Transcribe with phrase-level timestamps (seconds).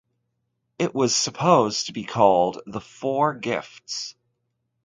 [0.79, 4.15] It was supposed to be called The Four Gifts.